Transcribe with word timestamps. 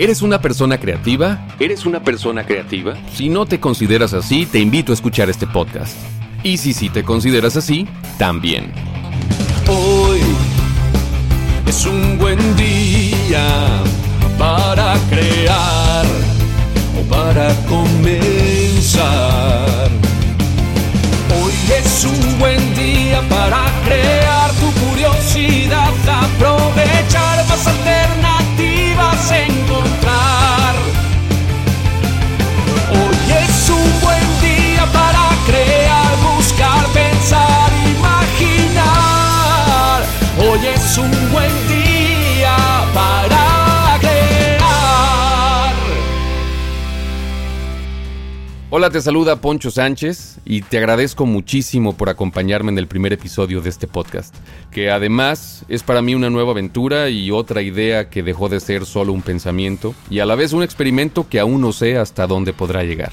¿Eres 0.00 0.22
una 0.22 0.40
persona 0.40 0.80
creativa? 0.80 1.46
¿Eres 1.58 1.84
una 1.84 2.00
persona 2.02 2.46
creativa? 2.46 2.96
Si 3.12 3.28
no 3.28 3.44
te 3.44 3.60
consideras 3.60 4.14
así, 4.14 4.46
te 4.46 4.58
invito 4.58 4.92
a 4.92 4.94
escuchar 4.94 5.28
este 5.28 5.46
podcast. 5.46 5.94
Y 6.42 6.56
si 6.56 6.72
sí 6.72 6.88
te 6.88 7.04
consideras 7.04 7.58
así, 7.58 7.86
también. 8.16 8.72
Hoy 9.68 10.20
es 11.66 11.84
un 11.84 12.16
buen 12.16 12.38
día 12.56 13.44
para 14.38 14.94
crear 15.10 16.06
o 16.98 17.02
para 17.10 17.54
comenzar. 17.66 19.04
Hoy 21.42 21.52
es 21.78 22.06
un 22.06 22.38
buen 22.38 22.74
día 22.74 23.20
para 23.28 23.66
crear 23.84 24.50
tu 24.52 24.72
curiosidad, 24.80 25.92
aprovechar 26.08 26.99
Hola, 48.72 48.88
te 48.88 49.00
saluda 49.00 49.40
Poncho 49.40 49.72
Sánchez 49.72 50.38
y 50.44 50.62
te 50.62 50.78
agradezco 50.78 51.26
muchísimo 51.26 51.96
por 51.96 52.08
acompañarme 52.08 52.70
en 52.70 52.78
el 52.78 52.86
primer 52.86 53.12
episodio 53.12 53.60
de 53.60 53.68
este 53.68 53.88
podcast, 53.88 54.32
que 54.70 54.92
además 54.92 55.64
es 55.68 55.82
para 55.82 56.02
mí 56.02 56.14
una 56.14 56.30
nueva 56.30 56.52
aventura 56.52 57.08
y 57.08 57.32
otra 57.32 57.62
idea 57.62 58.08
que 58.08 58.22
dejó 58.22 58.48
de 58.48 58.60
ser 58.60 58.86
solo 58.86 59.12
un 59.12 59.22
pensamiento 59.22 59.92
y 60.08 60.20
a 60.20 60.24
la 60.24 60.36
vez 60.36 60.52
un 60.52 60.62
experimento 60.62 61.28
que 61.28 61.40
aún 61.40 61.60
no 61.60 61.72
sé 61.72 61.98
hasta 61.98 62.28
dónde 62.28 62.52
podrá 62.52 62.84
llegar. 62.84 63.10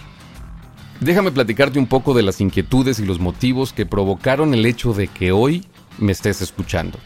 Déjame 0.99 1.31
platicarte 1.31 1.79
un 1.79 1.87
poco 1.87 2.13
de 2.13 2.21
las 2.21 2.39
inquietudes 2.39 2.99
y 2.99 3.05
los 3.05 3.19
motivos 3.19 3.73
que 3.73 3.87
provocaron 3.87 4.53
el 4.53 4.63
hecho 4.63 4.93
de 4.93 5.07
que 5.07 5.31
hoy 5.31 5.65
me 5.97 6.11
estés 6.11 6.43
escuchando. 6.43 6.99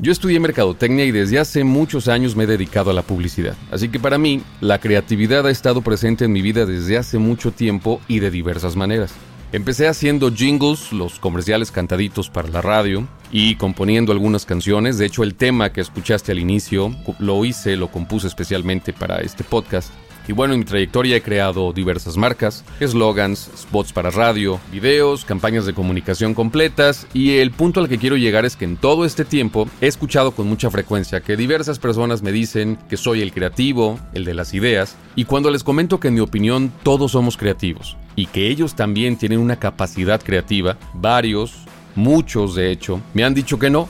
Yo 0.00 0.10
estudié 0.10 0.40
mercadotecnia 0.40 1.04
y 1.04 1.12
desde 1.12 1.38
hace 1.38 1.62
muchos 1.62 2.08
años 2.08 2.34
me 2.34 2.44
he 2.44 2.46
dedicado 2.48 2.90
a 2.90 2.94
la 2.94 3.02
publicidad, 3.02 3.56
así 3.70 3.88
que 3.88 4.00
para 4.00 4.18
mí 4.18 4.42
la 4.60 4.80
creatividad 4.80 5.46
ha 5.46 5.50
estado 5.50 5.82
presente 5.82 6.24
en 6.24 6.32
mi 6.32 6.42
vida 6.42 6.66
desde 6.66 6.98
hace 6.98 7.18
mucho 7.18 7.52
tiempo 7.52 8.00
y 8.08 8.18
de 8.18 8.32
diversas 8.32 8.74
maneras. 8.74 9.14
Empecé 9.52 9.86
haciendo 9.86 10.34
jingles, 10.34 10.92
los 10.92 11.20
comerciales 11.20 11.70
cantaditos 11.70 12.28
para 12.28 12.48
la 12.48 12.60
radio, 12.60 13.06
y 13.30 13.56
componiendo 13.56 14.12
algunas 14.12 14.46
canciones. 14.46 14.96
De 14.96 15.06
hecho, 15.06 15.24
el 15.24 15.34
tema 15.34 15.72
que 15.72 15.80
escuchaste 15.80 16.30
al 16.30 16.38
inicio 16.38 16.94
lo 17.18 17.44
hice, 17.44 17.76
lo 17.76 17.88
compuse 17.88 18.28
especialmente 18.28 18.92
para 18.92 19.18
este 19.18 19.42
podcast. 19.42 19.92
Y 20.26 20.32
bueno, 20.32 20.54
en 20.54 20.60
mi 20.60 20.64
trayectoria 20.64 21.16
he 21.16 21.22
creado 21.22 21.72
diversas 21.72 22.16
marcas, 22.16 22.64
eslogans, 22.80 23.50
spots 23.56 23.92
para 23.92 24.10
radio, 24.10 24.58
videos, 24.72 25.24
campañas 25.24 25.66
de 25.66 25.74
comunicación 25.74 26.32
completas 26.32 27.06
y 27.12 27.36
el 27.38 27.50
punto 27.50 27.80
al 27.80 27.88
que 27.88 27.98
quiero 27.98 28.16
llegar 28.16 28.46
es 28.46 28.56
que 28.56 28.64
en 28.64 28.78
todo 28.78 29.04
este 29.04 29.24
tiempo 29.26 29.68
he 29.82 29.86
escuchado 29.86 30.32
con 30.32 30.48
mucha 30.48 30.70
frecuencia 30.70 31.20
que 31.20 31.36
diversas 31.36 31.78
personas 31.78 32.22
me 32.22 32.32
dicen 32.32 32.78
que 32.88 32.96
soy 32.96 33.20
el 33.20 33.32
creativo, 33.32 33.98
el 34.14 34.24
de 34.24 34.34
las 34.34 34.54
ideas, 34.54 34.96
y 35.14 35.26
cuando 35.26 35.50
les 35.50 35.62
comento 35.62 36.00
que 36.00 36.08
en 36.08 36.14
mi 36.14 36.20
opinión 36.20 36.72
todos 36.82 37.12
somos 37.12 37.36
creativos 37.36 37.96
y 38.16 38.26
que 38.26 38.48
ellos 38.48 38.74
también 38.74 39.16
tienen 39.16 39.40
una 39.40 39.56
capacidad 39.56 40.22
creativa, 40.22 40.78
varios, 40.94 41.64
muchos 41.94 42.54
de 42.54 42.70
hecho, 42.70 43.00
me 43.12 43.24
han 43.24 43.34
dicho 43.34 43.58
que 43.58 43.68
no, 43.70 43.88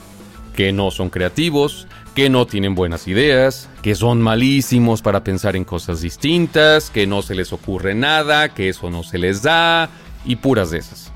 que 0.56 0.72
no 0.72 0.90
son 0.90 1.10
creativos, 1.10 1.86
que 2.14 2.30
no 2.30 2.46
tienen 2.46 2.74
buenas 2.74 3.08
ideas, 3.08 3.68
que 3.82 3.94
son 3.96 4.22
malísimos 4.22 5.02
para 5.02 5.24
pensar 5.24 5.56
en 5.56 5.64
cosas 5.64 6.00
distintas, 6.00 6.90
que 6.90 7.06
no 7.06 7.22
se 7.22 7.34
les 7.34 7.52
ocurre 7.52 7.94
nada, 7.94 8.54
que 8.54 8.68
eso 8.68 8.88
no 8.88 9.02
se 9.02 9.18
les 9.18 9.42
da, 9.42 9.90
y 10.24 10.36
puras 10.36 10.70
de 10.70 10.78
esas. 10.78 11.12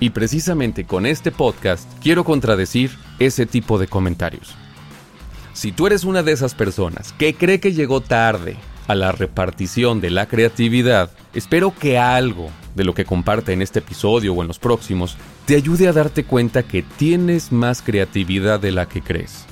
Y 0.00 0.10
precisamente 0.10 0.84
con 0.84 1.06
este 1.06 1.30
podcast 1.30 1.88
quiero 2.02 2.24
contradecir 2.24 2.90
ese 3.20 3.46
tipo 3.46 3.78
de 3.78 3.86
comentarios. 3.86 4.54
Si 5.52 5.70
tú 5.70 5.86
eres 5.86 6.02
una 6.02 6.24
de 6.24 6.32
esas 6.32 6.54
personas 6.54 7.12
que 7.12 7.34
cree 7.34 7.60
que 7.60 7.72
llegó 7.72 8.00
tarde 8.00 8.56
a 8.88 8.96
la 8.96 9.12
repartición 9.12 10.00
de 10.00 10.10
la 10.10 10.26
creatividad, 10.26 11.10
espero 11.34 11.72
que 11.78 11.98
algo 11.98 12.50
de 12.74 12.82
lo 12.82 12.94
que 12.94 13.04
comparte 13.04 13.52
en 13.52 13.62
este 13.62 13.78
episodio 13.78 14.34
o 14.34 14.42
en 14.42 14.48
los 14.48 14.58
próximos 14.58 15.16
te 15.44 15.54
ayude 15.54 15.86
a 15.86 15.92
darte 15.92 16.24
cuenta 16.24 16.64
que 16.64 16.82
tienes 16.82 17.52
más 17.52 17.80
creatividad 17.80 18.58
de 18.58 18.72
la 18.72 18.88
que 18.88 19.02
crees. 19.02 19.46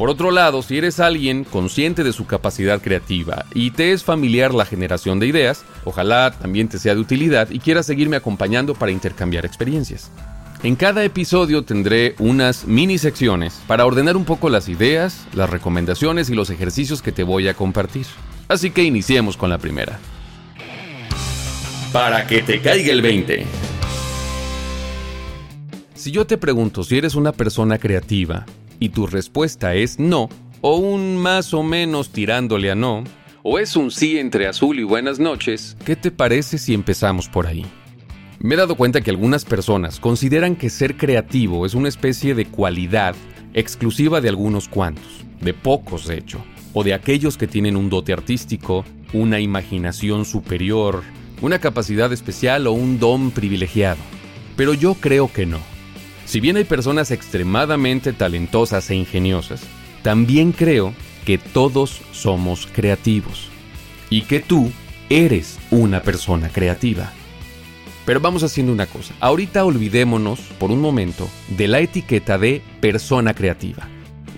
Por 0.00 0.08
otro 0.08 0.30
lado, 0.30 0.62
si 0.62 0.78
eres 0.78 0.98
alguien 0.98 1.44
consciente 1.44 2.02
de 2.04 2.14
su 2.14 2.24
capacidad 2.24 2.80
creativa 2.80 3.44
y 3.52 3.70
te 3.70 3.92
es 3.92 4.02
familiar 4.02 4.54
la 4.54 4.64
generación 4.64 5.20
de 5.20 5.26
ideas, 5.26 5.62
ojalá 5.84 6.30
también 6.30 6.68
te 6.68 6.78
sea 6.78 6.94
de 6.94 7.02
utilidad 7.02 7.50
y 7.50 7.58
quieras 7.58 7.84
seguirme 7.84 8.16
acompañando 8.16 8.72
para 8.72 8.92
intercambiar 8.92 9.44
experiencias. 9.44 10.10
En 10.62 10.74
cada 10.74 11.04
episodio 11.04 11.64
tendré 11.64 12.14
unas 12.18 12.66
mini 12.66 12.96
secciones 12.96 13.60
para 13.66 13.84
ordenar 13.84 14.16
un 14.16 14.24
poco 14.24 14.48
las 14.48 14.70
ideas, 14.70 15.26
las 15.34 15.50
recomendaciones 15.50 16.30
y 16.30 16.34
los 16.34 16.48
ejercicios 16.48 17.02
que 17.02 17.12
te 17.12 17.22
voy 17.22 17.48
a 17.48 17.52
compartir. 17.52 18.06
Así 18.48 18.70
que 18.70 18.84
iniciemos 18.84 19.36
con 19.36 19.50
la 19.50 19.58
primera. 19.58 19.98
Para 21.92 22.26
que 22.26 22.40
te 22.40 22.62
caiga 22.62 22.90
el 22.90 23.02
20. 23.02 23.44
Si 25.92 26.10
yo 26.10 26.26
te 26.26 26.38
pregunto 26.38 26.84
si 26.84 26.96
eres 26.96 27.14
una 27.16 27.32
persona 27.32 27.76
creativa 27.76 28.46
y 28.80 28.88
tu 28.88 29.06
respuesta 29.06 29.74
es 29.76 30.00
no, 30.00 30.28
o 30.62 30.76
un 30.76 31.16
más 31.16 31.54
o 31.54 31.62
menos 31.62 32.10
tirándole 32.10 32.72
a 32.72 32.74
no, 32.74 33.04
o 33.42 33.58
es 33.58 33.76
un 33.76 33.90
sí 33.90 34.18
entre 34.18 34.48
azul 34.48 34.80
y 34.80 34.82
buenas 34.82 35.20
noches, 35.20 35.76
¿qué 35.84 35.94
te 35.94 36.10
parece 36.10 36.58
si 36.58 36.74
empezamos 36.74 37.28
por 37.28 37.46
ahí? 37.46 37.64
Me 38.40 38.54
he 38.54 38.58
dado 38.58 38.74
cuenta 38.74 39.02
que 39.02 39.10
algunas 39.10 39.44
personas 39.44 40.00
consideran 40.00 40.56
que 40.56 40.70
ser 40.70 40.96
creativo 40.96 41.66
es 41.66 41.74
una 41.74 41.88
especie 41.88 42.34
de 42.34 42.46
cualidad 42.46 43.14
exclusiva 43.54 44.20
de 44.20 44.30
algunos 44.30 44.68
cuantos, 44.68 45.24
de 45.40 45.54
pocos 45.54 46.06
de 46.06 46.18
hecho, 46.18 46.42
o 46.72 46.82
de 46.82 46.94
aquellos 46.94 47.36
que 47.36 47.46
tienen 47.46 47.76
un 47.76 47.90
dote 47.90 48.12
artístico, 48.12 48.84
una 49.12 49.40
imaginación 49.40 50.24
superior, 50.24 51.02
una 51.42 51.58
capacidad 51.58 52.12
especial 52.12 52.66
o 52.66 52.72
un 52.72 52.98
don 52.98 53.30
privilegiado. 53.30 54.00
Pero 54.56 54.74
yo 54.74 54.94
creo 54.94 55.32
que 55.32 55.46
no. 55.46 55.69
Si 56.30 56.38
bien 56.38 56.56
hay 56.56 56.62
personas 56.62 57.10
extremadamente 57.10 58.12
talentosas 58.12 58.88
e 58.90 58.94
ingeniosas, 58.94 59.62
también 60.02 60.52
creo 60.52 60.94
que 61.26 61.38
todos 61.38 62.02
somos 62.12 62.68
creativos 62.72 63.48
y 64.10 64.22
que 64.22 64.38
tú 64.38 64.70
eres 65.08 65.58
una 65.72 66.02
persona 66.02 66.48
creativa. 66.48 67.12
Pero 68.06 68.20
vamos 68.20 68.44
haciendo 68.44 68.72
una 68.72 68.86
cosa. 68.86 69.12
Ahorita 69.18 69.64
olvidémonos 69.64 70.38
por 70.60 70.70
un 70.70 70.80
momento 70.80 71.28
de 71.48 71.66
la 71.66 71.80
etiqueta 71.80 72.38
de 72.38 72.62
persona 72.80 73.34
creativa. 73.34 73.88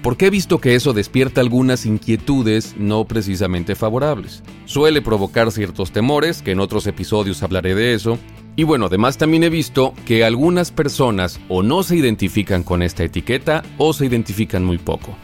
Porque 0.03 0.29
he 0.29 0.31
visto 0.31 0.63
que 0.63 0.75
eso 0.75 0.95
despierta 0.95 1.43
algunas 1.43 1.85
inquietudes 1.85 2.75
no 2.79 3.05
precisamente 3.05 3.75
favorables. 3.75 4.43
Suele 4.65 5.03
provocar 5.03 5.53
ciertos 5.53 5.93
temores, 5.93 6.41
que 6.41 6.53
en 6.53 6.61
otros 6.61 6.87
episodios 6.87 7.43
hablaré 7.43 7.75
de 7.75 7.93
eso, 7.93 8.19
y 8.55 8.65
bueno, 8.65 8.87
además 8.87 9.17
también 9.17 9.45
he 9.45 9.51
visto 9.51 9.95
que 10.05 10.25
algunas 10.25 10.71
personas 10.71 11.41
o 11.49 11.63
no 11.63 11.83
se 11.83 11.97
identifican 11.97 12.63
con 12.63 12.83
esta 12.83 13.03
etiqueta 13.03 13.63
o 13.79 13.93
se 13.93 14.07
identifican 14.07 14.65
muy 14.65 14.79
poco. 14.79 15.17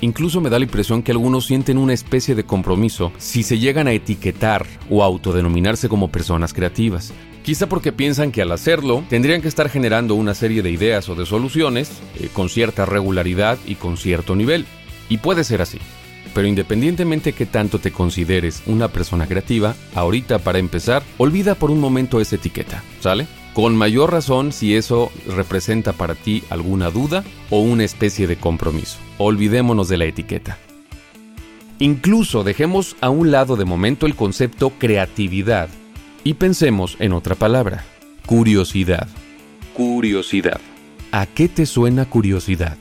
Incluso 0.00 0.40
me 0.40 0.50
da 0.50 0.58
la 0.58 0.64
impresión 0.64 1.04
que 1.04 1.12
algunos 1.12 1.46
sienten 1.46 1.78
una 1.78 1.92
especie 1.92 2.34
de 2.34 2.44
compromiso 2.44 3.12
si 3.18 3.44
se 3.44 3.60
llegan 3.60 3.86
a 3.86 3.92
etiquetar 3.92 4.66
o 4.90 5.04
autodenominarse 5.04 5.88
como 5.88 6.10
personas 6.10 6.52
creativas. 6.52 7.12
Quizá 7.44 7.68
porque 7.68 7.92
piensan 7.92 8.32
que 8.32 8.42
al 8.42 8.50
hacerlo 8.50 9.04
tendrían 9.08 9.42
que 9.42 9.48
estar 9.48 9.68
generando 9.68 10.16
una 10.16 10.34
serie 10.34 10.62
de 10.62 10.72
ideas 10.72 11.08
o 11.08 11.14
de 11.14 11.24
soluciones 11.24 12.00
eh, 12.16 12.28
con 12.32 12.48
cierta 12.48 12.84
regularidad 12.84 13.58
y 13.64 13.76
con 13.76 13.96
cierto 13.96 14.34
nivel. 14.34 14.66
Y 15.08 15.18
puede 15.18 15.44
ser 15.44 15.62
así. 15.62 15.78
Pero 16.34 16.48
independientemente 16.48 17.32
que 17.32 17.46
tanto 17.46 17.78
te 17.78 17.92
consideres 17.92 18.62
una 18.66 18.88
persona 18.88 19.26
creativa, 19.26 19.74
ahorita 19.94 20.38
para 20.38 20.58
empezar, 20.58 21.02
olvida 21.18 21.54
por 21.54 21.70
un 21.70 21.80
momento 21.80 22.20
esa 22.20 22.36
etiqueta, 22.36 22.82
¿sale? 23.00 23.26
Con 23.54 23.76
mayor 23.76 24.10
razón 24.10 24.52
si 24.52 24.74
eso 24.74 25.12
representa 25.26 25.92
para 25.92 26.14
ti 26.14 26.42
alguna 26.48 26.90
duda 26.90 27.22
o 27.50 27.60
una 27.60 27.84
especie 27.84 28.26
de 28.26 28.36
compromiso. 28.36 28.98
Olvidémonos 29.18 29.88
de 29.88 29.98
la 29.98 30.06
etiqueta. 30.06 30.58
Incluso 31.78 32.44
dejemos 32.44 32.96
a 33.00 33.10
un 33.10 33.30
lado 33.30 33.56
de 33.56 33.64
momento 33.64 34.06
el 34.06 34.14
concepto 34.14 34.70
creatividad 34.78 35.68
y 36.24 36.34
pensemos 36.34 36.96
en 36.98 37.12
otra 37.12 37.34
palabra, 37.34 37.84
curiosidad. 38.24 39.08
Curiosidad. 39.74 40.60
¿A 41.10 41.26
qué 41.26 41.48
te 41.48 41.66
suena 41.66 42.06
curiosidad? 42.06 42.78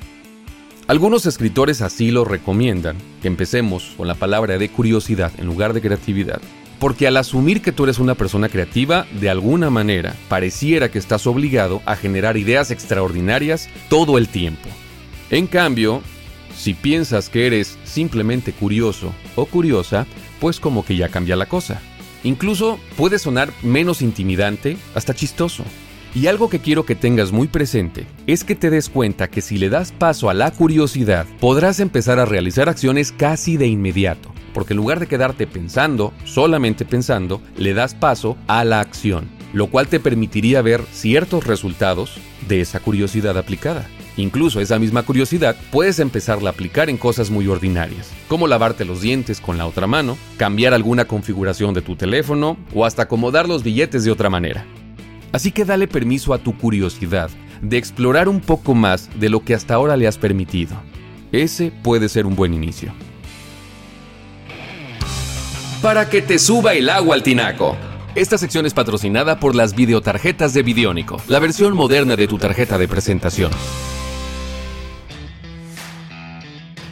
Algunos 0.91 1.25
escritores 1.25 1.81
así 1.81 2.11
lo 2.11 2.25
recomiendan, 2.25 2.97
que 3.21 3.29
empecemos 3.29 3.93
con 3.95 4.09
la 4.09 4.15
palabra 4.15 4.57
de 4.57 4.67
curiosidad 4.67 5.31
en 5.37 5.45
lugar 5.45 5.71
de 5.71 5.79
creatividad, 5.79 6.41
porque 6.79 7.07
al 7.07 7.15
asumir 7.15 7.61
que 7.61 7.71
tú 7.71 7.85
eres 7.85 7.97
una 7.97 8.15
persona 8.15 8.49
creativa, 8.49 9.07
de 9.21 9.29
alguna 9.29 9.69
manera 9.69 10.17
pareciera 10.27 10.91
que 10.91 10.99
estás 10.99 11.27
obligado 11.27 11.81
a 11.85 11.95
generar 11.95 12.35
ideas 12.35 12.71
extraordinarias 12.71 13.69
todo 13.87 14.17
el 14.17 14.27
tiempo. 14.27 14.67
En 15.29 15.47
cambio, 15.47 16.01
si 16.57 16.73
piensas 16.73 17.29
que 17.29 17.47
eres 17.47 17.77
simplemente 17.85 18.51
curioso 18.51 19.13
o 19.37 19.45
curiosa, 19.45 20.05
pues 20.41 20.59
como 20.59 20.83
que 20.83 20.97
ya 20.97 21.07
cambia 21.07 21.37
la 21.37 21.45
cosa. 21.45 21.79
Incluso 22.25 22.81
puede 22.97 23.17
sonar 23.17 23.53
menos 23.63 24.01
intimidante, 24.01 24.75
hasta 24.93 25.15
chistoso. 25.15 25.63
Y 26.13 26.27
algo 26.27 26.49
que 26.49 26.59
quiero 26.59 26.85
que 26.85 26.95
tengas 26.95 27.31
muy 27.31 27.47
presente 27.47 28.05
es 28.27 28.43
que 28.43 28.53
te 28.55 28.69
des 28.69 28.89
cuenta 28.89 29.29
que 29.29 29.39
si 29.39 29.57
le 29.57 29.69
das 29.69 29.93
paso 29.93 30.29
a 30.29 30.33
la 30.33 30.51
curiosidad, 30.51 31.25
podrás 31.39 31.79
empezar 31.79 32.19
a 32.19 32.25
realizar 32.25 32.67
acciones 32.67 33.13
casi 33.13 33.55
de 33.55 33.67
inmediato, 33.67 34.29
porque 34.53 34.73
en 34.73 34.77
lugar 34.77 34.99
de 34.99 35.07
quedarte 35.07 35.47
pensando, 35.47 36.11
solamente 36.25 36.83
pensando, 36.83 37.41
le 37.57 37.73
das 37.73 37.95
paso 37.95 38.35
a 38.47 38.65
la 38.65 38.81
acción, 38.81 39.29
lo 39.53 39.67
cual 39.67 39.87
te 39.87 40.01
permitiría 40.01 40.61
ver 40.61 40.83
ciertos 40.91 41.47
resultados 41.47 42.17
de 42.45 42.59
esa 42.59 42.81
curiosidad 42.81 43.37
aplicada. 43.37 43.87
Incluso 44.17 44.59
esa 44.59 44.79
misma 44.79 45.03
curiosidad 45.03 45.55
puedes 45.71 45.99
empezarla 45.99 46.49
a 46.49 46.53
aplicar 46.53 46.89
en 46.89 46.97
cosas 46.97 47.29
muy 47.29 47.47
ordinarias, 47.47 48.11
como 48.27 48.47
lavarte 48.47 48.83
los 48.83 48.99
dientes 48.99 49.39
con 49.39 49.57
la 49.57 49.65
otra 49.65 49.87
mano, 49.87 50.17
cambiar 50.35 50.73
alguna 50.73 51.05
configuración 51.05 51.73
de 51.73 51.81
tu 51.81 51.95
teléfono 51.95 52.57
o 52.73 52.83
hasta 52.83 53.03
acomodar 53.03 53.47
los 53.47 53.63
billetes 53.63 54.03
de 54.03 54.11
otra 54.11 54.29
manera. 54.29 54.65
Así 55.31 55.51
que 55.51 55.65
dale 55.65 55.87
permiso 55.87 56.33
a 56.33 56.39
tu 56.39 56.57
curiosidad 56.57 57.29
de 57.61 57.77
explorar 57.77 58.27
un 58.27 58.41
poco 58.41 58.73
más 58.75 59.09
de 59.19 59.29
lo 59.29 59.43
que 59.43 59.53
hasta 59.53 59.75
ahora 59.75 59.95
le 59.95 60.07
has 60.07 60.17
permitido. 60.17 60.75
Ese 61.31 61.71
puede 61.71 62.09
ser 62.09 62.25
un 62.25 62.35
buen 62.35 62.53
inicio. 62.53 62.91
Para 65.81 66.09
que 66.09 66.21
te 66.21 66.37
suba 66.37 66.73
el 66.73 66.89
agua 66.89 67.15
al 67.15 67.23
tinaco. 67.23 67.77
Esta 68.13 68.37
sección 68.37 68.65
es 68.65 68.73
patrocinada 68.73 69.39
por 69.39 69.55
las 69.55 69.73
videotarjetas 69.73 70.53
de 70.53 70.63
Vidiónico, 70.63 71.21
la 71.27 71.39
versión 71.39 71.75
moderna 71.75 72.17
de 72.17 72.27
tu 72.27 72.37
tarjeta 72.37 72.77
de 72.77 72.89
presentación. 72.89 73.51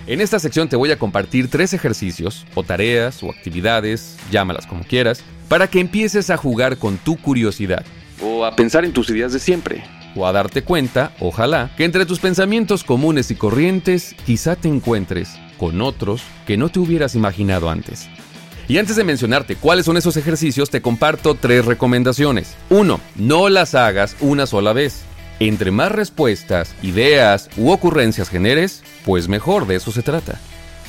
En 0.07 0.21
esta 0.21 0.39
sección 0.39 0.69
te 0.69 0.77
voy 0.77 0.91
a 0.91 0.97
compartir 0.97 1.49
tres 1.51 1.73
ejercicios, 1.73 2.47
o 2.55 2.63
tareas, 2.63 3.21
o 3.21 3.29
actividades, 3.29 4.17
llámalas 4.31 4.65
como 4.65 4.83
quieras, 4.85 5.23
para 5.49 5.67
que 5.67 5.81
empieces 5.81 6.29
a 6.29 6.37
jugar 6.37 6.77
con 6.77 6.97
tu 6.97 7.17
curiosidad 7.17 7.85
o 8.21 8.45
a 8.45 8.55
pensar 8.55 8.85
en 8.85 8.93
tus 8.93 9.09
ideas 9.09 9.33
de 9.33 9.39
siempre, 9.39 9.83
o 10.15 10.25
a 10.25 10.31
darte 10.31 10.63
cuenta, 10.63 11.13
ojalá, 11.19 11.71
que 11.77 11.85
entre 11.85 12.05
tus 12.05 12.19
pensamientos 12.19 12.83
comunes 12.83 13.31
y 13.31 13.35
corrientes 13.35 14.15
quizá 14.25 14.55
te 14.55 14.67
encuentres 14.67 15.37
con 15.57 15.81
otros 15.81 16.21
que 16.47 16.57
no 16.57 16.69
te 16.69 16.79
hubieras 16.79 17.15
imaginado 17.15 17.69
antes. 17.69 18.09
Y 18.67 18.77
antes 18.77 18.95
de 18.95 19.03
mencionarte 19.03 19.55
cuáles 19.55 19.85
son 19.85 19.97
esos 19.97 20.15
ejercicios, 20.15 20.69
te 20.69 20.81
comparto 20.81 21.33
tres 21.33 21.65
recomendaciones. 21.65 22.55
1. 22.69 22.99
No 23.15 23.49
las 23.49 23.73
hagas 23.73 24.15
una 24.19 24.45
sola 24.45 24.73
vez. 24.73 25.01
Entre 25.39 25.71
más 25.71 25.91
respuestas, 25.91 26.75
ideas 26.83 27.49
u 27.57 27.71
ocurrencias 27.71 28.29
generes, 28.29 28.83
pues 29.05 29.27
mejor 29.27 29.65
de 29.65 29.77
eso 29.77 29.91
se 29.91 30.03
trata. 30.03 30.39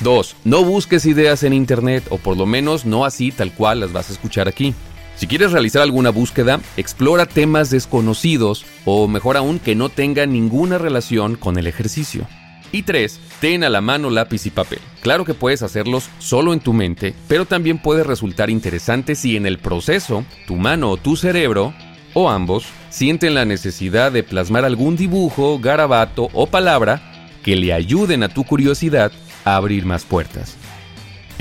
2. 0.01 0.35
No 0.43 0.63
busques 0.63 1.07
ideas 1.07 1.41
en 1.41 1.53
internet 1.53 2.03
o 2.09 2.17
por 2.17 2.37
lo 2.37 2.45
menos 2.45 2.85
no 2.85 3.03
así 3.03 3.31
tal 3.31 3.51
cual 3.51 3.79
las 3.79 3.93
vas 3.93 4.09
a 4.09 4.13
escuchar 4.13 4.47
aquí. 4.47 4.75
Si 5.21 5.27
quieres 5.27 5.51
realizar 5.51 5.83
alguna 5.83 6.09
búsqueda, 6.09 6.59
explora 6.77 7.27
temas 7.27 7.69
desconocidos 7.69 8.65
o 8.85 9.07
mejor 9.07 9.37
aún 9.37 9.59
que 9.59 9.75
no 9.75 9.89
tengan 9.89 10.33
ninguna 10.33 10.79
relación 10.79 11.35
con 11.35 11.59
el 11.59 11.67
ejercicio. 11.67 12.27
Y 12.71 12.81
3. 12.81 13.19
Ten 13.39 13.63
a 13.63 13.69
la 13.69 13.81
mano 13.81 14.09
lápiz 14.09 14.47
y 14.47 14.49
papel. 14.49 14.79
Claro 15.01 15.23
que 15.23 15.35
puedes 15.35 15.61
hacerlos 15.61 16.09
solo 16.17 16.53
en 16.53 16.59
tu 16.59 16.73
mente, 16.73 17.13
pero 17.27 17.45
también 17.45 17.77
puede 17.77 18.03
resultar 18.03 18.49
interesante 18.49 19.13
si 19.13 19.37
en 19.37 19.45
el 19.45 19.59
proceso 19.59 20.25
tu 20.47 20.55
mano 20.55 20.89
o 20.89 20.97
tu 20.97 21.15
cerebro, 21.15 21.71
o 22.15 22.27
ambos, 22.27 22.65
sienten 22.89 23.35
la 23.35 23.45
necesidad 23.45 24.11
de 24.11 24.23
plasmar 24.23 24.65
algún 24.65 24.95
dibujo, 24.95 25.59
garabato 25.59 26.29
o 26.33 26.47
palabra 26.47 27.29
que 27.43 27.55
le 27.55 27.73
ayuden 27.73 28.23
a 28.23 28.29
tu 28.29 28.43
curiosidad 28.43 29.11
a 29.45 29.57
abrir 29.57 29.85
más 29.85 30.03
puertas. 30.03 30.57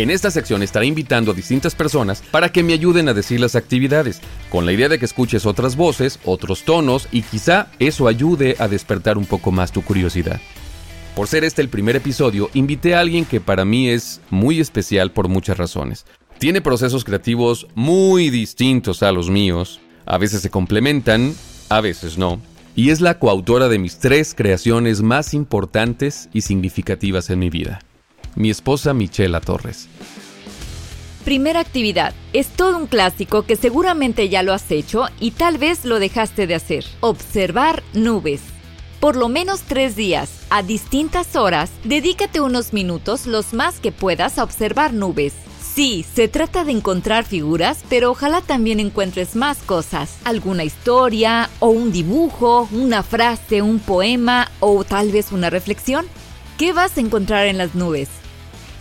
En 0.01 0.09
esta 0.09 0.31
sección 0.31 0.63
estaré 0.63 0.87
invitando 0.87 1.31
a 1.31 1.35
distintas 1.35 1.75
personas 1.75 2.23
para 2.31 2.51
que 2.51 2.63
me 2.63 2.73
ayuden 2.73 3.11
a 3.11 3.13
decir 3.13 3.39
las 3.39 3.55
actividades, 3.55 4.23
con 4.49 4.65
la 4.65 4.73
idea 4.73 4.89
de 4.89 4.99
que 4.99 5.05
escuches 5.05 5.45
otras 5.45 5.77
voces, 5.77 6.19
otros 6.25 6.63
tonos 6.63 7.07
y 7.13 7.21
quizá 7.21 7.67
eso 7.79 8.09
ayude 8.09 8.57
a 8.59 8.67
despertar 8.67 9.19
un 9.19 9.27
poco 9.27 9.53
más 9.53 9.73
tu 9.73 9.83
curiosidad. 9.83 10.41
Por 11.15 11.29
ser 11.29 11.45
este 11.45 11.61
el 11.61 11.69
primer 11.69 11.97
episodio, 11.97 12.49
invité 12.55 12.95
a 12.95 13.01
alguien 13.01 13.27
que 13.27 13.43
para 13.43 13.67
mí 13.67 13.91
es 13.91 14.23
muy 14.31 14.59
especial 14.59 15.13
por 15.13 15.29
muchas 15.29 15.59
razones. 15.59 16.07
Tiene 16.39 16.63
procesos 16.63 17.05
creativos 17.05 17.67
muy 17.75 18.31
distintos 18.31 19.03
a 19.03 19.13
los 19.13 19.29
míos, 19.29 19.83
a 20.07 20.17
veces 20.17 20.41
se 20.41 20.49
complementan, 20.49 21.35
a 21.69 21.83
veces 21.83 22.17
no, 22.17 22.41
y 22.75 22.89
es 22.89 23.03
la 23.03 23.19
coautora 23.19 23.69
de 23.69 23.79
mis 23.79 23.99
tres 23.99 24.35
creaciones 24.35 25.03
más 25.03 25.35
importantes 25.35 26.31
y 26.33 26.41
significativas 26.41 27.29
en 27.29 27.39
mi 27.39 27.51
vida 27.51 27.81
mi 28.37 28.51
esposa 28.51 28.95
Michela 28.95 29.41
Torres. 29.41 29.89
Primera 31.25 31.61
actividad. 31.61 32.15
Es 32.33 32.49
todo 32.49 32.79
un 32.79 32.87
clásico 32.87 33.43
que 33.43 33.57
seguramente 33.57 34.29
ya 34.29 34.43
lo 34.43 34.53
has 34.55 34.71
hecho 34.71 35.07
y 35.21 35.33
tal 35.33 35.59
vez 35.59 35.85
lo 35.85 35.99
dejaste 35.99 36.47
de 36.47 36.55
hacer. 36.55 36.85
Observar 37.01 37.83
nubes. 37.93 38.41
Por 39.01 39.17
lo 39.17 39.29
menos 39.29 39.63
tres 39.63 39.97
días, 39.97 40.31
a 40.51 40.63
distintas 40.63 41.37
horas, 41.37 41.71
dedícate 41.85 42.41
unos 42.41 42.73
minutos 42.73 43.27
los 43.27 43.55
más 43.55 43.81
que 43.81 43.93
puedas 43.93 44.39
a 44.39 44.45
observar 44.45 44.93
nubes. 44.93 45.33
Sí, 45.75 46.05
se 46.15 46.29
trata 46.29 46.65
de 46.65 46.73
encontrar 46.73 47.25
figuras, 47.25 47.85
pero 47.89 48.11
ojalá 48.11 48.43
también 48.43 48.81
encuentres 48.81 49.37
más 49.37 49.59
cosas. 49.59 50.19
Alguna 50.25 50.65
historia, 50.65 51.49
o 51.61 51.69
un 51.69 51.93
dibujo, 51.93 52.69
una 52.73 53.03
frase, 53.03 53.63
un 53.63 53.79
poema, 53.79 54.51
o 54.61 54.85
tal 54.85 55.13
vez 55.13 55.33
una 55.33 55.49
reflexión. 55.49 56.07
¿Qué 56.59 56.73
vas 56.73 56.99
a 56.99 57.01
encontrar 57.01 57.47
en 57.47 57.57
las 57.57 57.75
nubes? 57.75 58.09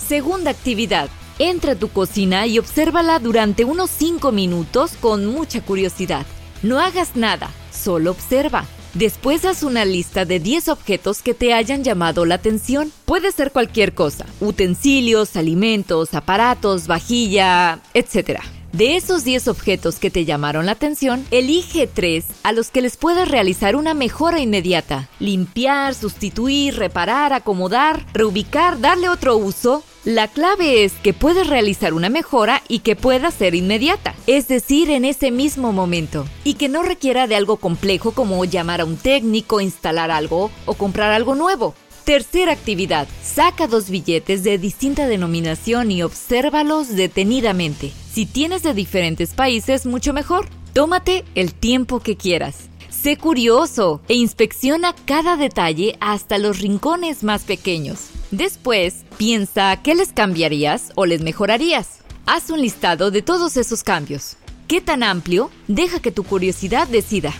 Segunda 0.09 0.49
actividad. 0.49 1.07
Entra 1.37 1.73
a 1.73 1.75
tu 1.75 1.89
cocina 1.89 2.47
y 2.47 2.57
obsérvala 2.57 3.19
durante 3.19 3.63
unos 3.63 3.91
5 3.91 4.31
minutos 4.31 4.93
con 4.99 5.27
mucha 5.27 5.61
curiosidad. 5.61 6.25
No 6.63 6.79
hagas 6.79 7.15
nada, 7.15 7.51
solo 7.71 8.09
observa. 8.09 8.65
Después 8.95 9.45
haz 9.45 9.61
una 9.61 9.85
lista 9.85 10.25
de 10.25 10.39
10 10.39 10.69
objetos 10.69 11.21
que 11.21 11.35
te 11.35 11.53
hayan 11.53 11.83
llamado 11.83 12.25
la 12.25 12.33
atención. 12.33 12.91
Puede 13.05 13.31
ser 13.31 13.51
cualquier 13.51 13.93
cosa, 13.93 14.25
utensilios, 14.41 15.35
alimentos, 15.35 16.15
aparatos, 16.15 16.87
vajilla, 16.87 17.79
etc. 17.93 18.39
De 18.71 18.95
esos 18.95 19.23
10 19.23 19.47
objetos 19.47 19.97
que 19.97 20.09
te 20.11 20.25
llamaron 20.25 20.65
la 20.65 20.73
atención, 20.73 21.25
elige 21.31 21.87
3 21.87 22.25
a 22.43 22.51
los 22.51 22.69
que 22.69 22.81
les 22.81 22.97
puedas 22.97 23.27
realizar 23.27 23.75
una 23.75 23.93
mejora 23.93 24.39
inmediata. 24.39 25.07
Limpiar, 25.19 25.93
sustituir, 25.93 26.77
reparar, 26.77 27.31
acomodar, 27.33 28.05
reubicar, 28.13 28.79
darle 28.79 29.09
otro 29.09 29.37
uso. 29.37 29.83
La 30.05 30.29
clave 30.29 30.85
es 30.85 30.93
que 30.93 31.13
puedas 31.13 31.47
realizar 31.47 31.93
una 31.93 32.07
mejora 32.07 32.63
y 32.69 32.79
que 32.79 32.95
pueda 32.95 33.31
ser 33.31 33.53
inmediata, 33.53 34.15
es 34.27 34.47
decir, 34.47 34.89
en 34.89 35.03
ese 35.03 35.29
mismo 35.29 35.73
momento, 35.73 36.25
y 36.45 36.53
que 36.53 36.69
no 36.69 36.83
requiera 36.83 37.27
de 37.27 37.35
algo 37.35 37.57
complejo 37.57 38.13
como 38.13 38.45
llamar 38.45 38.79
a 38.79 38.85
un 38.85 38.95
técnico, 38.95 39.59
instalar 39.59 40.09
algo 40.09 40.51
o 40.65 40.73
comprar 40.75 41.11
algo 41.11 41.35
nuevo. 41.35 41.75
Tercera 42.05 42.53
actividad. 42.53 43.09
Saca 43.21 43.67
dos 43.67 43.89
billetes 43.89 44.41
de 44.43 44.57
distinta 44.57 45.05
denominación 45.05 45.91
y 45.91 46.01
obsérvalos 46.01 46.95
detenidamente. 46.95 47.91
Si 48.11 48.25
tienes 48.25 48.63
de 48.63 48.73
diferentes 48.73 49.33
países, 49.33 49.85
mucho 49.85 50.13
mejor. 50.13 50.47
Tómate 50.73 51.25
el 51.35 51.53
tiempo 51.53 51.99
que 51.99 52.15
quieras. 52.15 52.69
Sé 52.89 53.17
curioso 53.17 54.01
e 54.07 54.15
inspecciona 54.15 54.95
cada 55.05 55.35
detalle 55.35 55.97
hasta 55.99 56.37
los 56.37 56.59
rincones 56.59 57.23
más 57.23 57.43
pequeños. 57.43 58.11
Después, 58.31 59.05
piensa 59.17 59.81
qué 59.81 59.95
les 59.95 60.13
cambiarías 60.13 60.91
o 60.95 61.07
les 61.07 61.21
mejorarías. 61.21 62.01
Haz 62.27 62.51
un 62.51 62.61
listado 62.61 63.09
de 63.09 63.23
todos 63.23 63.57
esos 63.57 63.83
cambios. 63.83 64.37
¿Qué 64.67 64.81
tan 64.81 65.01
amplio? 65.01 65.49
Deja 65.67 65.99
que 65.99 66.11
tu 66.11 66.23
curiosidad 66.23 66.87
decida. 66.87 67.33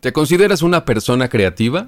¿Te 0.00 0.12
consideras 0.12 0.62
una 0.62 0.84
persona 0.84 1.28
creativa? 1.28 1.86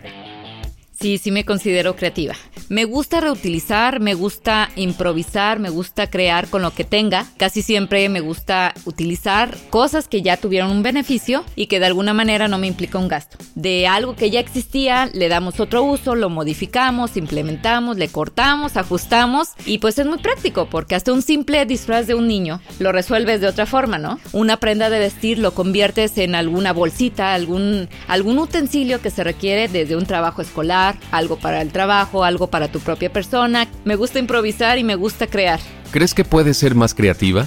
Sí, 1.02 1.18
sí 1.18 1.32
me 1.32 1.44
considero 1.44 1.96
creativa. 1.96 2.36
Me 2.68 2.84
gusta 2.84 3.20
reutilizar, 3.20 3.98
me 3.98 4.14
gusta 4.14 4.70
improvisar, 4.76 5.58
me 5.58 5.68
gusta 5.68 6.08
crear 6.08 6.46
con 6.46 6.62
lo 6.62 6.70
que 6.72 6.84
tenga. 6.84 7.26
Casi 7.38 7.60
siempre 7.60 8.08
me 8.08 8.20
gusta 8.20 8.72
utilizar 8.84 9.58
cosas 9.68 10.06
que 10.06 10.22
ya 10.22 10.36
tuvieron 10.36 10.70
un 10.70 10.84
beneficio 10.84 11.44
y 11.56 11.66
que 11.66 11.80
de 11.80 11.86
alguna 11.86 12.14
manera 12.14 12.46
no 12.46 12.56
me 12.56 12.68
implica 12.68 12.98
un 12.98 13.08
gasto. 13.08 13.36
De 13.56 13.88
algo 13.88 14.14
que 14.14 14.30
ya 14.30 14.38
existía, 14.38 15.10
le 15.12 15.28
damos 15.28 15.58
otro 15.58 15.82
uso, 15.82 16.14
lo 16.14 16.30
modificamos, 16.30 17.16
implementamos, 17.16 17.96
le 17.96 18.06
cortamos, 18.06 18.76
ajustamos 18.76 19.48
y 19.66 19.78
pues 19.78 19.98
es 19.98 20.06
muy 20.06 20.18
práctico 20.18 20.66
porque 20.66 20.94
hasta 20.94 21.12
un 21.12 21.22
simple 21.22 21.66
disfraz 21.66 22.06
de 22.06 22.14
un 22.14 22.28
niño 22.28 22.60
lo 22.78 22.92
resuelves 22.92 23.40
de 23.40 23.48
otra 23.48 23.66
forma, 23.66 23.98
¿no? 23.98 24.20
Una 24.32 24.58
prenda 24.58 24.88
de 24.88 25.00
vestir 25.00 25.40
lo 25.40 25.52
conviertes 25.52 26.16
en 26.16 26.36
alguna 26.36 26.72
bolsita, 26.72 27.34
algún, 27.34 27.88
algún 28.06 28.38
utensilio 28.38 29.02
que 29.02 29.10
se 29.10 29.24
requiere 29.24 29.66
desde 29.66 29.96
un 29.96 30.06
trabajo 30.06 30.42
escolar 30.42 30.91
algo 31.10 31.36
para 31.36 31.60
el 31.62 31.72
trabajo, 31.72 32.24
algo 32.24 32.48
para 32.48 32.68
tu 32.68 32.80
propia 32.80 33.12
persona. 33.12 33.68
Me 33.84 33.96
gusta 33.96 34.18
improvisar 34.18 34.78
y 34.78 34.84
me 34.84 34.94
gusta 34.94 35.26
crear. 35.26 35.60
¿Crees 35.90 36.14
que 36.14 36.24
puedes 36.24 36.56
ser 36.56 36.74
más 36.74 36.94
creativa? 36.94 37.46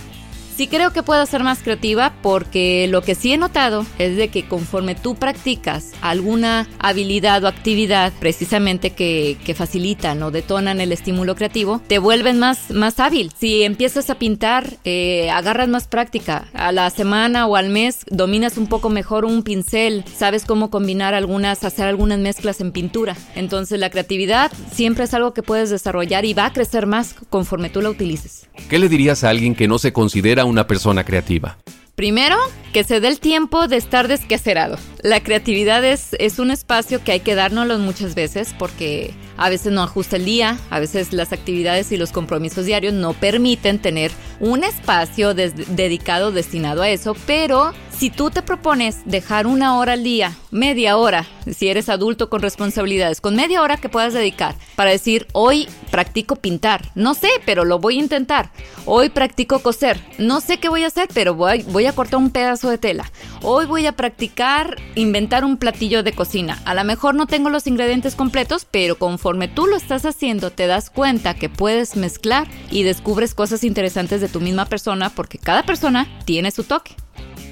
Sí 0.56 0.68
creo 0.68 0.92
que 0.92 1.04
puedo 1.04 1.26
ser 1.26 1.44
más 1.44 1.60
creativa 1.60 2.14
porque 2.22 2.88
lo 2.90 3.02
que 3.02 3.14
sí 3.14 3.34
he 3.34 3.38
notado 3.38 3.86
es 4.00 4.16
de 4.16 4.30
que 4.30 4.48
conforme 4.48 4.96
tú 4.96 5.16
practicas 5.16 5.92
alguna 6.02 6.70
habilidad 6.80 7.44
o 7.44 7.50
actividad 7.50 8.14
precisamente 8.22 8.92
que, 8.92 9.38
que 9.44 9.54
facilitan 9.54 10.24
o 10.24 10.32
detonan 10.32 10.80
el 10.80 10.94
estímulo 10.94 11.36
creativo, 11.36 11.82
te 11.88 12.00
vuelven 12.00 12.40
más, 12.40 12.72
más 12.72 13.02
hábil. 13.02 13.34
Si 13.38 13.64
empiezas 13.64 14.10
a 14.10 14.16
pintar, 14.16 14.78
eh, 14.86 15.30
agarras 15.30 15.68
más 15.68 15.90
práctica. 15.90 16.48
A 16.54 16.72
la 16.72 16.90
semana 16.90 17.48
o 17.48 17.58
al 17.58 17.68
mes 17.68 18.06
dominas 18.10 18.58
un 18.58 18.68
poco 18.68 18.90
mejor 18.90 19.26
un 19.26 19.44
pincel, 19.44 20.06
sabes 20.16 20.46
cómo 20.46 20.70
combinar 20.70 21.14
algunas, 21.14 21.66
hacer 21.66 21.86
algunas 21.86 22.20
mezclas 22.20 22.62
en 22.62 22.72
pintura. 22.72 23.18
Entonces 23.36 23.78
la 23.78 23.90
creatividad 23.90 24.54
siempre 24.72 25.04
es 25.04 25.14
algo 25.14 25.34
que 25.34 25.44
puedes 25.44 25.70
desarrollar 25.70 26.24
y 26.24 26.34
va 26.34 26.46
a 26.46 26.54
crecer 26.54 26.86
más 26.86 27.14
conforme 27.30 27.70
tú 27.70 27.82
la 27.82 27.90
utilices. 27.90 28.48
¿Qué 28.70 28.80
le 28.80 28.88
dirías 28.88 29.26
a 29.26 29.30
alguien 29.30 29.54
que 29.54 29.68
no 29.68 29.80
se 29.80 29.92
considera 29.92 30.45
una 30.46 30.68
persona 30.68 31.04
creativa? 31.04 31.58
Primero, 31.96 32.36
que 32.74 32.84
se 32.84 33.00
dé 33.00 33.08
el 33.08 33.22
tiempo 33.22 33.70
de 33.70 33.78
estar 33.78 34.10
desquacerado. 34.10 34.78
La 35.02 35.22
creatividad 35.22 35.86
es, 35.86 36.14
es 36.20 36.40
un 36.40 36.52
espacio 36.52 37.02
que 37.02 37.14
hay 37.14 37.20
que 37.22 37.36
dárnoslo 37.36 37.78
muchas 37.80 38.16
veces 38.16 38.54
porque 38.60 39.14
a 39.38 39.50
veces 39.50 39.72
no 39.72 39.82
ajusta 39.82 40.18
el 40.18 40.26
día, 40.26 40.58
a 40.70 40.82
veces 40.82 41.14
las 41.14 41.32
actividades 41.32 41.94
y 41.94 41.98
los 41.98 42.12
compromisos 42.12 42.66
diarios 42.66 42.94
no 42.94 43.14
permiten 43.14 43.80
tener 43.80 44.12
un 44.42 44.66
espacio 44.66 45.34
dedicado, 45.34 46.34
destinado 46.34 46.82
a 46.82 46.90
eso, 46.90 47.16
pero 47.26 47.74
si 47.98 48.10
tú 48.10 48.30
te 48.30 48.42
propones 48.42 48.98
dejar 49.06 49.48
una 49.48 49.78
hora 49.78 49.94
al 49.94 50.04
día, 50.04 50.36
media 50.52 50.98
hora, 50.98 51.26
si 51.50 51.70
eres 51.70 51.88
adulto 51.88 52.30
con 52.30 52.42
responsabilidades, 52.42 53.22
con 53.22 53.36
media 53.36 53.62
hora 53.62 53.78
que 53.78 53.88
puedas 53.88 54.14
dedicar 54.14 54.56
para 54.76 54.92
decir, 54.92 55.28
hoy 55.32 55.70
practico 55.92 56.36
pintar, 56.36 56.92
no 56.96 57.14
sé, 57.14 57.30
pero 57.46 57.64
lo 57.64 57.80
voy 57.80 57.98
a 57.98 58.02
intentar. 58.02 58.52
Hoy 58.86 59.10
practico 59.10 59.60
coser, 59.60 60.00
no 60.18 60.42
sé 60.42 60.58
qué 60.60 60.68
voy 60.68 60.84
a 60.84 60.88
hacer, 60.88 61.08
pero 61.14 61.36
voy, 61.36 61.86
a 61.86 61.94
cortar 61.94 62.20
un 62.20 62.32
pedazo 62.32 62.70
de 62.70 62.78
tela. 62.78 63.10
Hoy 63.42 63.66
voy 63.66 63.86
a 63.86 63.94
practicar 63.94 64.76
inventar 64.96 65.46
un 65.46 65.58
platillo 65.58 66.04
de 66.04 66.14
cocina. 66.14 66.62
A 66.66 66.74
lo 66.74 66.84
mejor 66.84 67.16
no 67.16 67.28
tengo 67.28 67.50
los 67.50 67.66
ingredientes 67.66 68.16
completos, 68.16 68.68
pero 68.70 68.98
conforme 68.98 69.48
tú 69.48 69.68
lo 69.68 69.78
estás 69.78 70.06
haciendo, 70.06 70.52
te 70.52 70.68
das 70.68 70.90
cuenta 70.90 71.34
que 71.34 71.48
puedes 71.48 71.96
mezclar 71.96 72.48
y 72.70 72.84
descubres 72.84 73.34
cosas 73.34 73.64
interesantes 73.64 74.20
de 74.20 74.28
tu 74.28 74.42
misma 74.42 74.66
persona 74.66 75.10
porque 75.10 75.38
cada 75.38 75.64
persona 75.64 76.08
tiene 76.26 76.52
su 76.52 76.66
toque. 76.66 76.96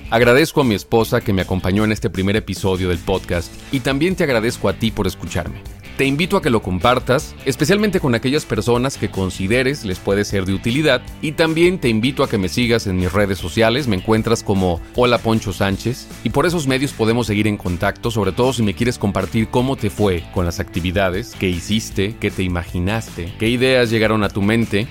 Agradezco 0.10 0.62
a 0.62 0.64
mi 0.64 0.76
esposa 0.76 1.22
que 1.22 1.34
me 1.34 1.42
acompañó 1.42 1.84
en 1.84 1.92
este 1.92 2.10
primer 2.10 2.36
episodio 2.36 2.90
del 2.90 3.00
podcast 3.00 3.52
y 3.72 3.80
también 3.80 4.16
te 4.16 4.24
agradezco 4.24 4.70
a 4.70 4.74
ti 4.74 4.92
por 4.92 5.08
escucharme. 5.08 5.62
Te 5.98 6.06
invito 6.06 6.38
a 6.38 6.42
que 6.42 6.50
lo 6.50 6.64
compartas, 6.64 7.36
especialmente 7.46 8.00
con 8.00 8.16
aquellas 8.16 8.46
personas 8.46 8.98
que 8.98 9.12
consideres 9.12 9.86
les 9.86 10.00
puede 10.00 10.26
ser 10.26 10.46
de 10.46 10.54
utilidad 10.54 11.04
y 11.22 11.34
también 11.34 11.78
te 11.80 11.88
invito 11.88 12.24
a 12.24 12.30
que 12.30 12.40
me 12.40 12.50
sigas 12.50 12.88
en 12.88 12.98
mis 12.98 13.14
redes 13.14 13.38
sociales, 13.38 13.88
me 13.88 13.96
encuentras 13.96 14.42
como 14.42 14.82
Hola 14.96 15.20
Poncho 15.20 15.54
Sánchez 15.54 16.08
y 16.24 16.32
por 16.32 16.48
esos 16.48 16.66
medios 16.66 16.94
podemos 16.94 17.28
seguir 17.28 17.48
en 17.48 17.58
contacto, 17.58 18.10
sobre 18.10 18.32
todo 18.32 18.54
si 18.54 18.64
me 18.64 18.74
quieres 18.74 18.98
compartir 18.98 19.50
cómo 19.50 19.76
te 19.76 19.92
fue 19.92 20.24
con 20.34 20.46
las 20.46 20.60
actividades, 20.60 21.36
qué 21.38 21.50
hiciste, 21.50 22.16
qué 22.20 22.32
te 22.32 22.42
imaginaste, 22.42 23.32
qué 23.38 23.50
ideas 23.50 23.92
llegaron 23.92 24.24
a 24.24 24.30
tu 24.30 24.42
mente 24.42 24.88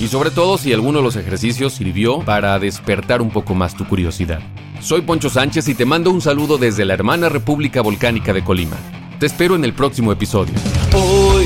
y 0.00 0.08
sobre 0.08 0.30
todo 0.30 0.56
si 0.56 0.72
alguno 0.72 0.98
de 0.98 1.04
los 1.04 1.14
ejercicios 1.16 1.74
sirvió 1.74 2.20
para 2.20 2.58
despertar 2.58 3.20
un 3.20 3.30
poco 3.30 3.54
más 3.54 3.76
tu 3.76 3.86
curiosidad. 3.86 4.40
Soy 4.80 5.02
Poncho 5.02 5.28
Sánchez 5.28 5.68
y 5.68 5.74
te 5.74 5.84
mando 5.84 6.10
un 6.10 6.22
saludo 6.22 6.56
desde 6.56 6.86
la 6.86 6.94
hermana 6.94 7.28
República 7.28 7.82
Volcánica 7.82 8.32
de 8.32 8.42
Colima. 8.42 8.78
Te 9.18 9.26
espero 9.26 9.54
en 9.54 9.64
el 9.64 9.74
próximo 9.74 10.10
episodio. 10.10 10.54
Hoy 10.94 11.44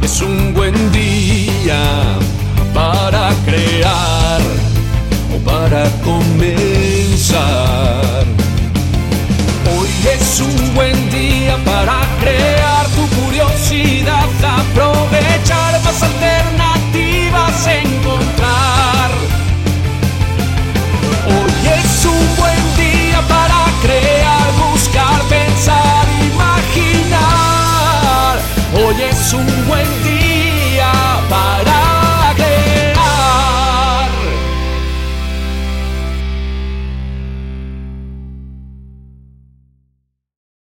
es 0.00 0.22
un 0.22 0.54
buen 0.54 0.92
día 0.92 1.82
para 2.72 3.32
crear 3.44 4.40
o 5.34 5.38
para 5.44 5.90
comenzar. 6.04 7.44
Hoy 9.76 9.88
es 10.14 10.40
un 10.40 10.74
buen 10.76 11.10
día 11.10 11.56
para 11.64 12.02
crear 12.20 12.86
tu 12.90 13.04
curiosidad, 13.20 14.28
aprovechar 14.44 15.82
más 15.82 16.02
alternativas 16.04 16.59